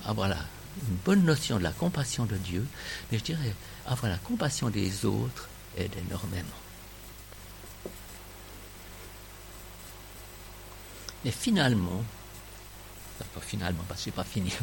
[0.05, 2.67] avoir une bonne notion de la compassion de Dieu,
[3.11, 3.55] mais je dirais,
[3.87, 6.49] avoir la compassion des autres aide énormément.
[11.25, 12.05] Et finalement,
[13.19, 14.51] pas finalement, parce que je pas fini,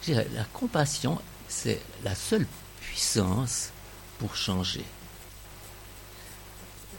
[0.00, 2.46] je dirais, la compassion c'est la seule
[2.80, 3.70] puissance
[4.18, 4.84] pour changer.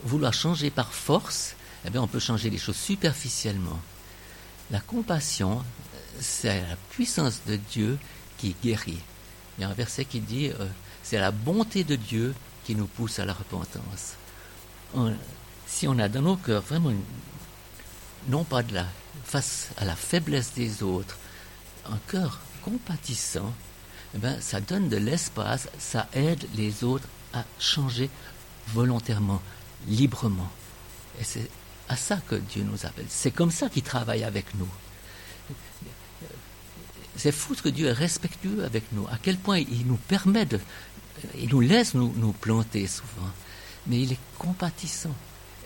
[0.03, 3.79] Vouloir changer par force, eh bien, on peut changer les choses superficiellement.
[4.69, 5.63] La compassion,
[6.19, 7.97] c'est la puissance de Dieu
[8.37, 8.99] qui guérit.
[9.57, 10.67] Il y a un verset qui dit euh,
[11.01, 12.35] c'est la bonté de Dieu
[12.65, 14.15] qui nous pousse à la repentance.
[15.65, 16.93] si on a dans nos cœurs vraiment,
[18.27, 18.87] non pas de la
[19.25, 21.17] face à la faiblesse des autres,
[21.89, 23.53] un cœur compatissant,
[24.15, 28.09] eh ben, ça donne de l'espace, ça aide les autres à changer
[28.67, 29.41] volontairement,
[29.87, 30.51] librement.
[31.19, 31.49] Et c'est
[31.87, 33.05] à ça que Dieu nous appelle.
[33.09, 34.67] C'est comme ça qu'il travaille avec nous.
[37.15, 40.45] C'est fou ce que Dieu est respectueux avec nous, à quel point il nous permet
[40.45, 40.59] de...
[41.37, 43.29] Il nous laisse nous, nous planter souvent,
[43.87, 45.15] mais il est compatissant.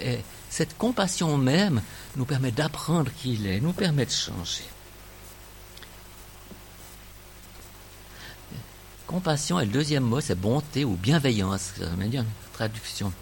[0.01, 1.81] Et cette compassion même
[2.15, 4.65] nous permet d'apprendre qui il est, nous permet de changer.
[9.07, 11.73] Compassion et le deuxième mot, c'est bonté ou bienveillance.
[11.77, 13.13] Ça dire traduction.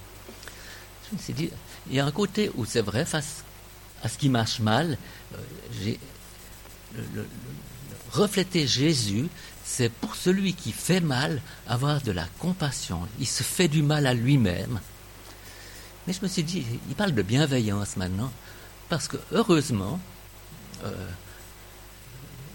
[1.11, 1.49] Je me dit,
[1.89, 3.43] il y a un côté où c'est vrai, face
[4.03, 4.97] à ce qui marche mal,
[5.33, 7.23] euh,
[8.11, 9.27] refléter Jésus,
[9.65, 13.07] c'est pour celui qui fait mal avoir de la compassion.
[13.19, 14.79] Il se fait du mal à lui-même.
[16.05, 18.31] Mais je me suis dit, il parle de bienveillance maintenant,
[18.89, 19.99] parce que heureusement,
[20.83, 20.91] euh,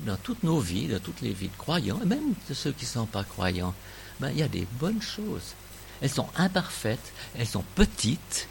[0.01, 2.85] dans toutes nos vies, dans toutes les vies de croyants, et même de ceux qui
[2.85, 3.75] ne sont pas croyants,
[4.21, 5.55] ben, il y a des bonnes choses.
[6.01, 8.49] Elles sont imparfaites, elles sont petites,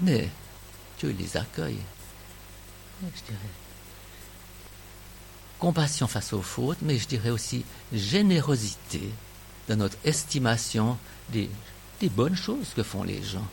[0.00, 0.28] mais
[0.98, 1.80] Dieu les accueille.
[3.02, 3.52] Je dirais.
[5.58, 9.10] Compassion face aux fautes, mais je dirais aussi générosité
[9.68, 10.98] dans notre estimation
[11.30, 11.50] des,
[12.00, 13.46] des bonnes choses que font les gens.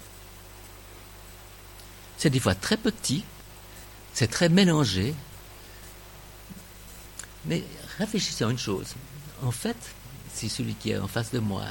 [2.17, 3.23] C'est des fois très petit,
[4.13, 5.13] c'est très mélangé,
[7.45, 7.63] mais
[7.97, 8.95] réfléchissez à une chose.
[9.43, 9.77] En fait,
[10.33, 11.63] si celui qui est en face de moi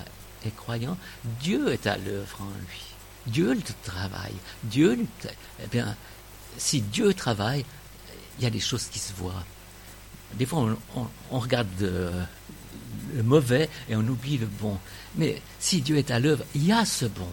[0.45, 0.97] est croyant,
[1.41, 2.83] Dieu est à l'œuvre en lui.
[3.27, 4.35] Dieu le travaille.
[4.65, 5.07] Dieu,
[5.63, 5.97] eh bien,
[6.59, 7.65] si Dieu travaille,
[8.39, 9.45] il y a des choses qui se voient.
[10.35, 10.77] Des fois,
[11.31, 14.79] on, regarde le mauvais et on oublie le bon.
[15.17, 17.29] Mais si Dieu est à l'œuvre, il y a ce bon.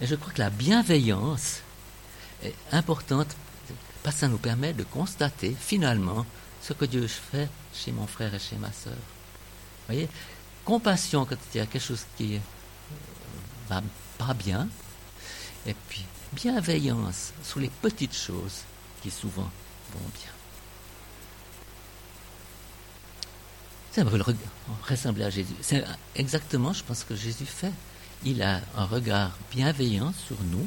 [0.00, 1.60] Et je crois que la bienveillance
[2.42, 3.36] est importante
[4.02, 6.26] parce que ça nous permet de constater finalement
[6.66, 8.94] ce que Dieu fait chez mon frère et chez ma sœur.
[8.94, 10.08] Vous voyez
[10.64, 12.40] Compassion quand il y a quelque chose qui
[13.68, 13.82] va
[14.16, 14.66] pas bien.
[15.66, 18.62] Et puis bienveillance sur les petites choses
[19.02, 19.50] qui souvent
[19.92, 20.30] vont bien.
[23.92, 24.02] C'est
[24.88, 25.54] ressembler à Jésus.
[25.60, 25.84] C'est
[26.16, 27.72] exactement, je pense, ce que Jésus fait.
[28.24, 30.66] Il a un regard bienveillant sur nous,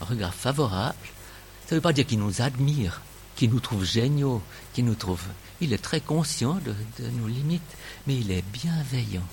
[0.00, 0.96] un regard favorable.
[1.66, 3.02] Ça ne veut pas dire qu'il nous admire,
[3.36, 4.42] qu'il nous trouve géniaux,
[4.72, 5.22] qu'il nous trouve.
[5.60, 6.74] Il est très conscient de,
[7.18, 7.62] nos limites,
[8.06, 9.26] mais il est bienveillant.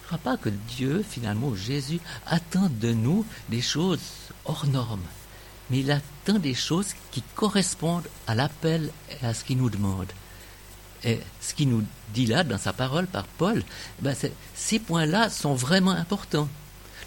[0.00, 4.00] Je ne crois pas que Dieu, finalement, Jésus, attend de nous des choses
[4.44, 5.06] hors normes,
[5.70, 10.12] mais il attend des choses qui correspondent à l'appel et à ce qu'il nous demande.
[11.04, 13.62] Et ce qu'il nous dit là, dans sa parole par Paul,
[14.00, 14.14] ben
[14.54, 16.48] ces points-là sont vraiment importants.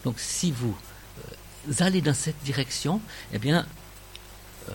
[0.04, 0.76] Donc si vous
[1.19, 3.65] euh, allez dans cette direction, eh bien,
[4.69, 4.73] euh,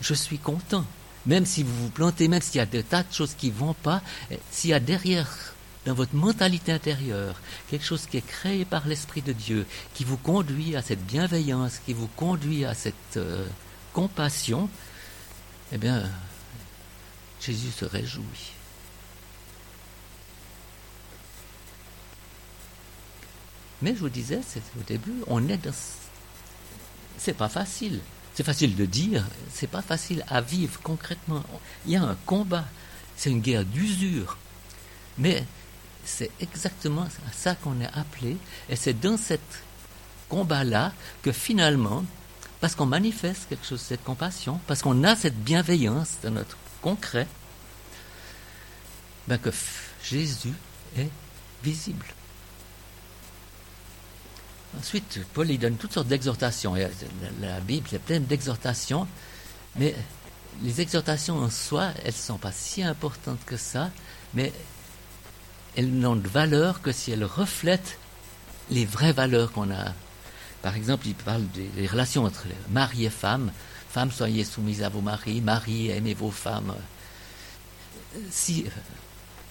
[0.00, 0.84] je suis content.
[1.26, 3.54] Même si vous vous plantez, même s'il y a des tas de choses qui ne
[3.56, 5.54] vont pas, eh, s'il y a derrière,
[5.86, 10.16] dans votre mentalité intérieure, quelque chose qui est créé par l'Esprit de Dieu, qui vous
[10.16, 13.46] conduit à cette bienveillance, qui vous conduit à cette euh,
[13.92, 14.68] compassion,
[15.72, 16.08] eh bien,
[17.40, 18.52] Jésus se réjouit.
[23.80, 25.74] Mais je vous disais, c'est au début, on est dans.
[27.18, 28.00] C'est pas facile.
[28.34, 31.44] C'est facile de dire, c'est pas facile à vivre concrètement.
[31.86, 32.64] Il y a un combat,
[33.16, 34.38] c'est une guerre d'usure.
[35.18, 35.44] Mais
[36.04, 38.36] c'est exactement à ça qu'on est appelé,
[38.68, 39.34] et c'est dans ce
[40.28, 40.92] combat-là
[41.22, 42.04] que finalement,
[42.60, 47.26] parce qu'on manifeste quelque chose, cette compassion, parce qu'on a cette bienveillance dans notre concret,
[49.28, 49.50] ben que
[50.02, 50.54] Jésus
[50.96, 51.10] est
[51.62, 52.06] visible.
[54.78, 56.74] Ensuite, Paul il donne toutes sortes d'exhortations.
[57.40, 59.06] La Bible est pleine d'exhortations,
[59.76, 59.94] mais
[60.62, 63.90] les exhortations en soi, elles ne sont pas si importantes que ça,
[64.34, 64.52] mais
[65.76, 67.98] elles n'ont de valeur que si elles reflètent
[68.70, 69.92] les vraies valeurs qu'on a.
[70.62, 73.50] Par exemple, il parle des relations entre mari et femme.
[73.90, 75.40] Femmes, soyez soumises à vos maris.
[75.40, 76.74] Maris, aimez vos femmes
[78.30, 78.64] si,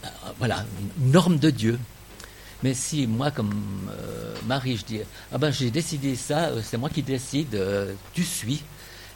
[0.03, 0.07] euh,
[0.37, 0.65] voilà,
[0.97, 1.79] norme de Dieu.
[2.63, 3.51] Mais si moi, comme
[3.89, 4.99] euh, Marie, je dis,
[5.31, 7.59] ah ben j'ai décidé ça, euh, c'est moi qui décide,
[8.13, 8.63] tu suis,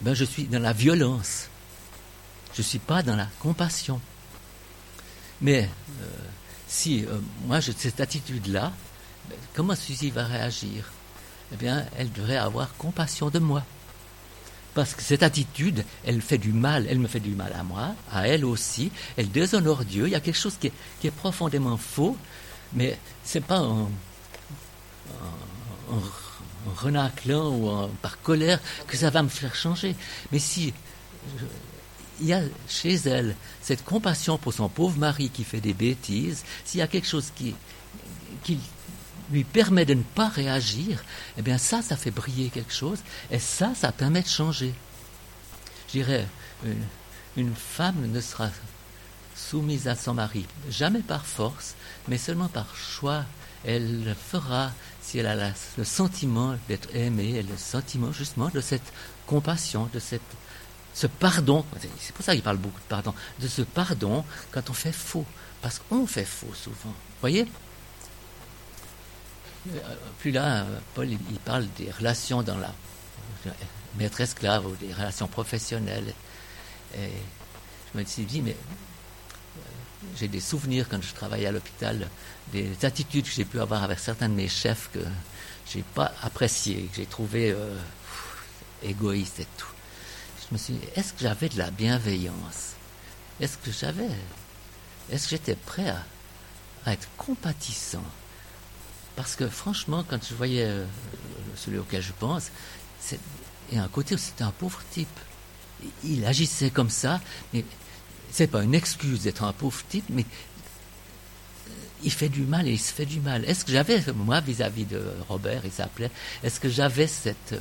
[0.01, 1.49] ben je suis dans la violence.
[2.53, 3.99] Je ne suis pas dans la compassion.
[5.41, 5.69] Mais
[6.67, 7.05] si
[7.45, 8.71] moi j'ai cette attitude-là,
[9.29, 10.91] ben, comment Suzy va réagir?
[11.53, 13.63] Eh bien, elle devrait avoir compassion de moi.
[14.73, 17.95] Parce que cette attitude, elle fait du mal, elle me fait du mal à moi,
[18.11, 20.67] à elle aussi, elle déshonore Dieu, il y a quelque chose qui
[21.07, 22.17] est, profondément faux,
[22.75, 23.89] mais ce n'est pas en,
[26.77, 29.95] renaclant ou par colère que ça va me faire changer.
[30.31, 30.73] Mais si
[32.21, 36.43] il y a chez elle cette compassion pour son pauvre mari qui fait des bêtises,
[36.65, 37.55] s'il y a quelque chose qui,
[39.31, 41.03] lui permet de ne pas réagir,
[41.37, 42.99] eh bien ça, ça fait briller quelque chose,
[43.31, 44.71] et ça, ça permet de changer.
[45.87, 46.27] Je dirais,
[46.63, 46.83] une,
[47.35, 48.49] une femme ne sera
[49.35, 51.75] soumise à son mari, jamais par force,
[52.07, 53.25] mais seulement par choix.
[53.67, 54.71] Elle le fera
[55.01, 58.93] si elle a le sentiment d'être aimée, et le sentiment justement de cette
[59.25, 60.21] compassion, de cette,
[60.93, 61.65] ce pardon.
[61.99, 65.25] C'est pour ça qu'il parle beaucoup de pardon, de ce pardon quand on fait faux,
[65.61, 66.75] parce qu'on fait faux souvent.
[66.85, 67.47] Vous voyez?
[69.73, 72.71] Euh, Puis là, Paul il parle des relations dans la
[73.97, 76.13] maître-esclave ou des relations professionnelles.
[76.97, 77.09] Et
[77.93, 78.55] je me suis dit, mais
[80.17, 82.09] j'ai des souvenirs quand je travaillais à l'hôpital,
[82.51, 84.99] des attitudes que j'ai pu avoir avec certains de mes chefs que
[85.71, 87.77] j'ai pas appréciées, que j'ai trouvé euh,
[88.83, 89.67] égoïstes et tout.
[90.47, 92.73] Je me suis dit, est-ce que j'avais de la bienveillance?
[93.39, 94.09] Est-ce que j'avais
[95.11, 95.89] Est-ce que j'étais prêt
[96.85, 98.03] à, être compatissant?
[99.15, 100.85] Parce que franchement, quand je voyais euh,
[101.55, 102.51] celui auquel je pense,
[103.71, 105.07] et un côté, c'était un pauvre type.
[106.03, 107.19] Il agissait comme ça,
[107.53, 107.65] mais
[108.35, 110.25] c'est pas une excuse d'être un pauvre type, mais
[112.03, 113.45] il fait du mal et il se fait du mal.
[113.45, 116.11] Est-ce que j'avais, moi, vis-à-vis de Robert, il s'appelait,
[116.43, 117.59] est-ce que j'avais cette euh,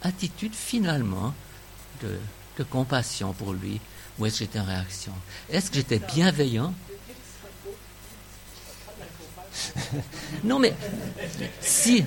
[0.00, 1.34] attitude finalement
[2.02, 2.18] de,
[2.70, 3.78] compassion pour lui,
[4.18, 5.12] ou est-ce que j'étais en réaction?
[5.50, 6.72] Est-ce que j'étais bienveillant?
[10.42, 10.74] Non, mais
[11.60, 12.02] si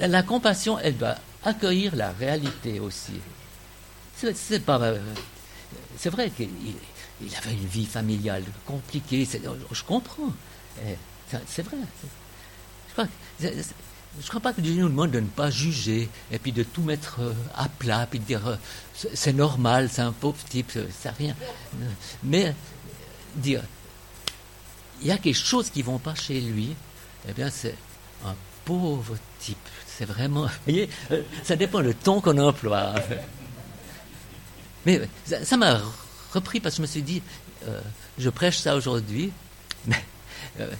[0.00, 3.20] la, compassion, elle doit accueillir la réalité aussi.
[4.14, 4.98] C'est pas euh,
[5.96, 6.48] c'est vrai qu'il
[7.36, 9.26] avait une vie familiale compliquée,
[9.72, 10.32] je comprends.
[10.86, 10.94] Eh,
[11.46, 11.76] c'est vrai.
[13.40, 16.62] Je ne crois pas que Dieu nous demande de ne pas juger et puis de
[16.62, 18.56] tout mettre euh, à plat, puis de dire euh,
[19.14, 21.36] c'est normal, c'est un pauvre type, c'est rien.
[22.24, 22.54] Mais
[23.36, 23.62] dire
[25.00, 26.74] il y a quelque chose qui ne va pas chez lui,
[27.28, 27.76] eh bien c'est
[28.24, 29.56] un pauvre type.
[29.86, 32.94] C'est vraiment, vous voyez, euh, ça dépend du ton qu'on emploie.
[34.86, 35.80] Mais ça m'a
[36.32, 37.22] repris parce que je me suis dit,
[37.66, 37.80] euh,
[38.18, 39.32] je prêche ça aujourd'hui,
[39.86, 40.04] mais
[40.60, 40.70] euh,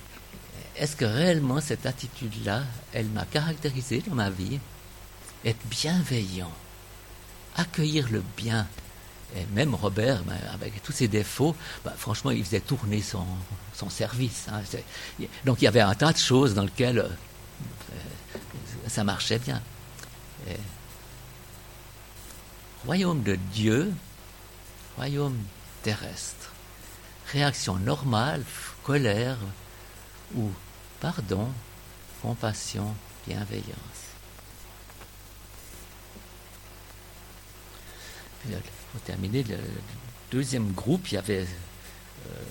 [0.76, 4.60] est-ce que réellement cette attitude-là, elle m'a caractérisé dans ma vie?
[5.44, 6.52] Être bienveillant,
[7.56, 8.66] accueillir le bien.
[9.36, 13.26] Et même Robert, ben, avec tous ses défauts, ben, franchement, il faisait tourner son,
[13.90, 14.46] service.
[14.50, 14.62] Hein.
[15.44, 17.08] Donc il y avait un tas de choses dans lesquelles euh,
[18.88, 19.60] ça marchait bien.
[22.86, 23.92] Royaume de Dieu,
[24.96, 25.38] royaume
[25.82, 26.52] terrestre.
[27.32, 28.44] Réaction normale,
[28.84, 29.36] colère
[30.34, 30.50] ou
[31.00, 31.48] pardon,
[32.22, 32.94] compassion,
[33.26, 34.08] bienveillance.
[38.92, 39.58] pour terminer, le
[40.30, 42.42] deuxième groupe, il y avait euh,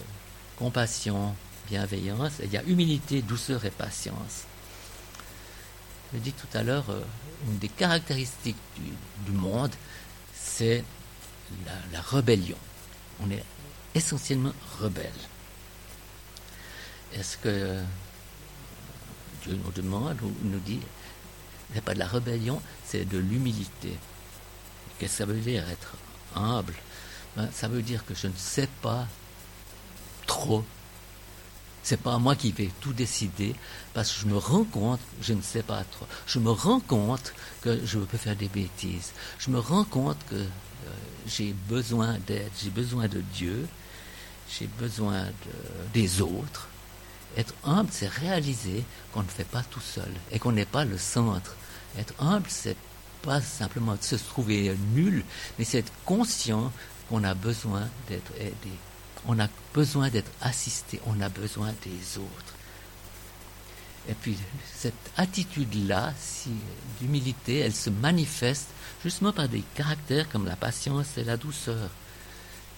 [0.57, 1.35] compassion,
[1.69, 4.43] bienveillance, et il y a humilité, douceur et patience.
[6.13, 7.01] Je dit tout à l'heure, euh,
[7.47, 8.57] une des caractéristiques
[9.25, 9.71] du monde,
[10.47, 10.83] c'est
[11.91, 12.57] la, rébellion.
[13.21, 13.43] On est
[13.93, 15.11] essentiellement rebelle.
[17.13, 17.81] Est-ce que
[19.43, 20.79] Dieu nous demande ou nous dit,
[21.73, 23.97] n'est pas de la rébellion, c'est de l'humilité.
[24.97, 25.95] Qu'est-ce que ça veut dire être
[26.35, 26.73] humble?
[27.35, 29.07] Ben, Ça veut dire que je ne sais pas
[30.25, 30.65] trop
[31.87, 33.55] c'est pas moi qui vais tout décider
[33.93, 36.05] parce que je me rends compte, je ne sais pas trop.
[36.25, 39.13] Je me rends compte que je peux faire des bêtises.
[39.39, 40.47] Je me rends compte que euh,
[41.27, 43.65] j'ai besoin d'aide, j'ai besoin de Dieu,
[44.51, 45.27] j'ai besoin
[45.93, 46.67] des autres.
[47.37, 50.97] Être humble, c'est réaliser qu'on ne fait pas tout seul et qu'on n'est pas le
[50.97, 51.55] centre.
[51.97, 52.75] Être humble, c'est
[53.21, 55.23] pas simplement se trouver nul,
[55.57, 56.69] mais c'est être conscient
[57.07, 58.75] qu'on a besoin d'être aidé
[59.27, 62.55] on a besoin d'être assisté, on a besoin des autres.
[64.09, 64.37] Et puis
[64.73, 66.13] cette attitude-là,
[66.99, 68.67] d'humilité, elle se manifeste
[69.03, 71.89] justement par des caractères comme la patience et la douceur.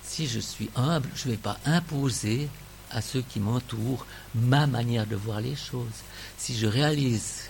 [0.03, 2.49] Si je suis humble, je ne vais pas imposer
[2.89, 6.03] à ceux qui m'entourent ma manière de voir les choses.
[6.38, 7.49] Si je réalise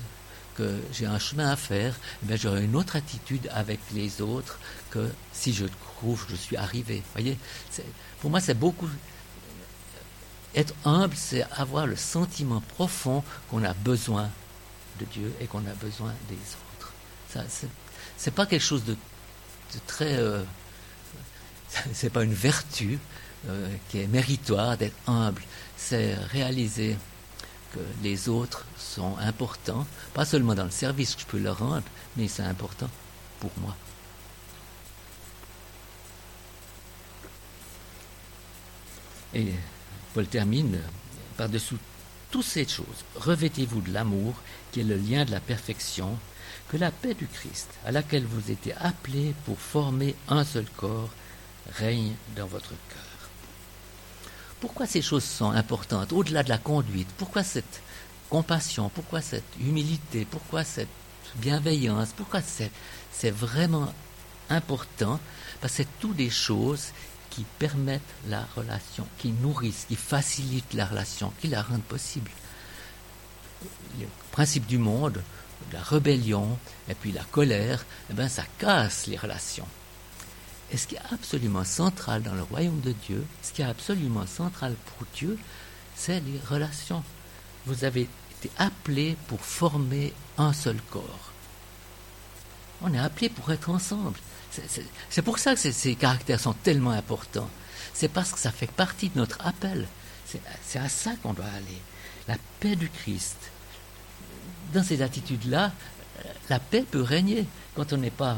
[0.56, 1.96] que j'ai un chemin à faire,
[2.30, 4.60] eh j'aurai une autre attitude avec les autres
[4.90, 7.04] que si je trouve je suis arrivé.
[7.14, 7.38] Voyez,
[8.20, 8.90] pour moi, c'est beaucoup.
[10.56, 14.30] Être humble, c'est avoir le sentiment profond qu'on a besoin
[15.00, 16.92] de Dieu et qu'on a besoin des autres.
[17.30, 17.44] Ça,
[18.18, 18.98] c'est pas quelque chose de,
[19.86, 20.16] très.
[20.16, 20.44] Euh,
[21.94, 22.98] c'est pas une vertu
[23.48, 25.44] euh, qui est méritoire d'être humble.
[25.78, 26.98] C'est réaliser
[27.74, 29.86] que les autres sont importants,
[30.16, 31.84] pas seulement dans le service que je peux leur rendre,
[32.18, 32.90] mais c'est important
[33.40, 33.76] pour moi.
[39.34, 39.54] Et
[40.14, 40.80] Paul termine
[41.38, 41.78] par-dessous
[42.32, 43.06] toutes ces choses.
[43.16, 44.34] Revêtez-vous de l'amour,
[44.72, 46.18] qui est le lien de la perfection,
[46.70, 51.10] que la paix du Christ, à laquelle vous étiez appelés pour former un seul corps,
[51.74, 53.30] règne dans votre cœur.
[54.60, 57.08] Pourquoi ces choses sont importantes, au-delà de la conduite?
[57.18, 57.82] Pourquoi cette
[58.30, 58.90] compassion?
[58.90, 60.28] Pourquoi cette humilité?
[60.30, 60.90] Pourquoi cette
[61.36, 62.10] bienveillance?
[62.16, 63.94] Pourquoi c'est vraiment
[64.50, 65.20] important?
[65.62, 66.88] Parce que c'est toutes des choses
[67.30, 72.32] qui permettent la relation, qui nourrissent, qui facilitent la relation, qui la rendent possible.
[74.00, 75.22] Le principe du monde,
[75.74, 76.58] la rébellion
[76.88, 79.68] et puis la colère, eh ben, ça casse les relations.
[80.72, 84.28] Et ce qui est absolument central dans le royaume de Dieu, ce qui est absolument
[84.28, 85.38] central pour Dieu,
[85.96, 87.04] c'est les relations.
[87.66, 88.08] Vous avez
[88.40, 91.32] été appelés pour former un seul corps.
[92.82, 94.18] On est appelé pour être ensemble.
[95.10, 97.50] C'est pour ça que ces caractères sont tellement importants.
[97.94, 99.88] C'est parce que ça fait partie de notre appel.
[100.66, 101.82] C'est à ça qu'on doit aller.
[102.28, 103.38] La paix du Christ.
[104.74, 105.72] Dans ces attitudes-là,
[106.50, 107.46] la paix peut régner
[107.76, 108.38] quand on n'est pas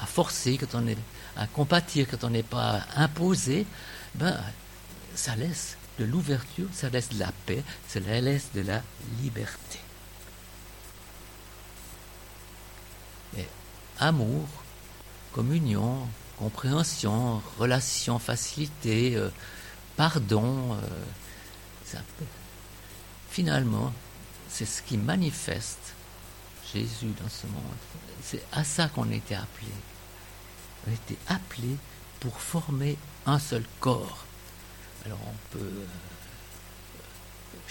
[0.00, 0.98] à forcer, quand on est
[1.36, 3.66] à compatir, quand on n'est pas imposé.
[4.14, 4.38] Ben,
[5.14, 8.82] ça laisse de l'ouverture, ça laisse de la paix, ça laisse de la
[9.22, 9.78] liberté.
[13.38, 13.46] Et
[13.98, 14.46] amour,
[15.36, 16.08] communion,
[16.38, 19.28] compréhension, relation, facilité, euh,
[19.94, 20.72] pardon.
[20.72, 21.98] Euh,
[23.28, 23.92] finalement,
[24.48, 25.94] c'est ce qui manifeste
[26.72, 27.76] Jésus dans ce monde.
[28.22, 29.70] C'est à ça qu'on été appelé.
[30.86, 31.76] On été appelé
[32.18, 34.24] pour former un seul corps.
[35.04, 35.72] Alors on peut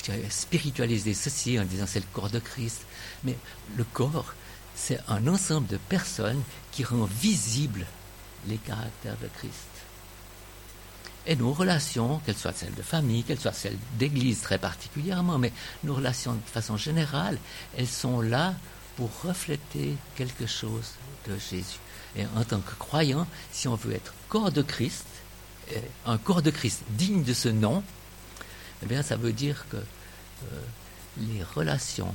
[0.09, 2.85] euh, spiritualiser ceci en disant c'est le corps de Christ,
[3.23, 3.35] mais
[3.75, 4.35] le corps,
[4.75, 7.85] c'est un ensemble de personnes qui rend visible
[8.47, 9.53] les caractères de Christ.
[11.27, 15.51] Et nos relations, qu'elles soient celles de famille, qu'elles soient celles d'église très particulièrement, mais
[15.83, 17.39] nos relations de façon générale,
[17.77, 18.53] elles sont là
[18.95, 20.91] pour refléter quelque chose
[21.27, 21.79] de Jésus.
[22.15, 25.05] Et en tant que croyant, si on veut être corps de Christ,
[26.05, 27.83] un corps de Christ digne de ce nom,
[28.83, 30.61] eh bien ça veut dire que euh,
[31.17, 32.13] les relations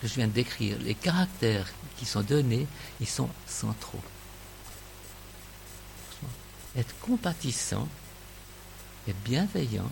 [0.00, 2.66] que je viens de décrire, les caractères qui sont donnés,
[3.00, 4.02] ils sont centraux.
[6.76, 7.88] Être compatissant,
[9.08, 9.90] être bienveillant,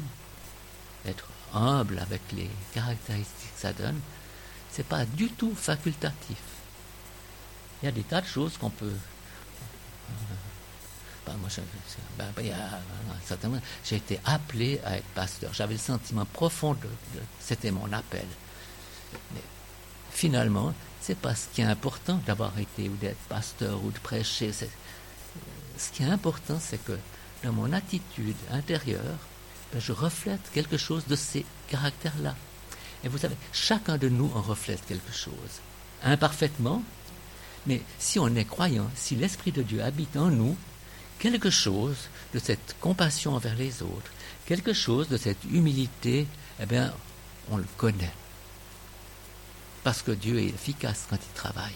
[1.05, 4.01] être humble avec les caractéristiques que ça donne,
[4.71, 6.39] c'est pas du tout facultatif.
[7.83, 8.95] Il y a des tas de choses qu'on peut.
[13.85, 15.53] J'ai été appelé à être pasteur.
[15.53, 16.89] J'avais le sentiment profond de,
[17.41, 18.27] c'était mon appel.
[19.35, 19.43] Mais
[20.11, 24.53] finalement, c'est pas ce qui est important d'avoir été ou d'être pasteur ou de prêcher.
[24.53, 26.99] Ce qui est important, c'est que
[27.45, 29.19] dans mon attitude intérieure,
[29.73, 32.35] ben, je reflète quelque chose de ces caractères-là.
[33.05, 35.63] Et vous savez, chacun de nous en reflète quelque chose.
[36.03, 36.83] Imparfaitement,
[37.67, 40.57] mais si on est croyant, si l'Esprit de Dieu habite en nous,
[41.19, 44.11] quelque chose de cette compassion envers les autres,
[44.47, 46.27] quelque chose de cette humilité,
[46.61, 46.93] eh bien,
[47.51, 48.13] on le connaît
[49.89, 51.73] parce que Dieu est efficace quand il travaille.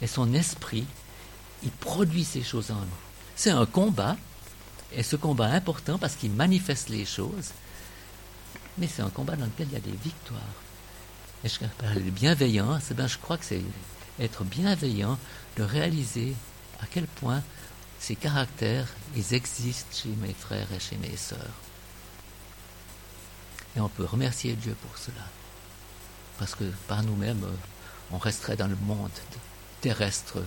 [0.00, 0.84] Et son esprit,
[1.62, 3.02] il produit ces choses en nous.
[3.36, 4.16] C'est un combat,
[4.90, 7.52] et ce combat est important parce qu'il manifeste les choses,
[8.76, 10.42] mais c'est un combat dans lequel il y a des victoires.
[11.44, 13.62] Et je parle de bienveillance, eh bien, je crois que c'est
[14.18, 15.16] être bienveillant
[15.56, 16.34] de réaliser
[16.80, 17.44] à quel point
[18.00, 21.54] ces caractères, ils existent chez mes frères et chez mes sœurs.
[23.76, 25.22] Et on peut remercier Dieu pour cela
[26.38, 27.56] parce que par nous-mêmes, euh,
[28.10, 29.10] on resterait dans le monde
[29.80, 30.42] terrestre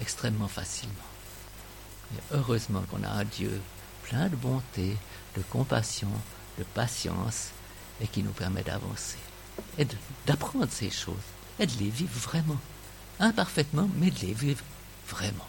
[0.00, 0.94] extrêmement facilement.
[2.14, 3.60] Et heureusement qu'on a un Dieu
[4.02, 4.96] plein de bonté,
[5.36, 6.10] de compassion,
[6.58, 7.50] de patience,
[8.00, 9.18] et qui nous permet d'avancer,
[9.78, 9.86] et
[10.26, 11.16] d'apprendre ces choses,
[11.58, 12.58] et de les vivre vraiment.
[13.18, 14.64] Imparfaitement, mais de les vivre
[15.08, 15.46] vraiment.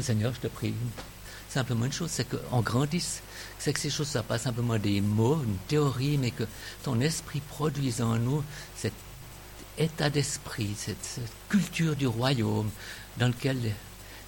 [0.00, 0.74] Seigneur, je te prie
[1.48, 3.22] simplement une chose, c'est qu'on grandisse,
[3.58, 6.44] c'est que ces choses ne soient pas simplement des mots, une théorie, mais que
[6.82, 8.44] ton esprit produise en nous
[8.76, 8.92] cet
[9.78, 12.70] état d'esprit, cette, culture du royaume
[13.16, 13.72] dans lequel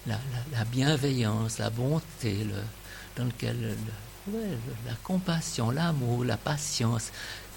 [0.07, 0.17] la,
[0.71, 2.47] bienveillance, la bonté,
[3.15, 3.75] dans lequel
[4.27, 7.11] la compassion, l'amour, la patience,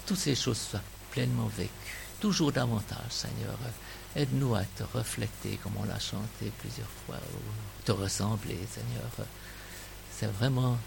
[0.05, 1.71] toutes ces choses soient pleinement vécues,
[2.19, 3.57] toujours davantage, Seigneur.
[4.15, 9.27] Aide-nous à te refléter comme on l'a chanté plusieurs fois, ou te ressembler, Seigneur.
[10.17, 10.77] C'est vraiment.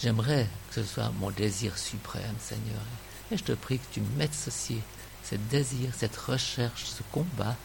[0.00, 2.82] J'aimerais que ce soit mon désir suprême, Seigneur.
[3.30, 4.78] Et je te prie que tu mettes ceci,
[5.22, 7.56] ce désir, cette recherche, ce combat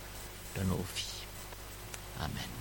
[0.56, 1.26] dans nos vies.
[2.20, 2.57] Amen.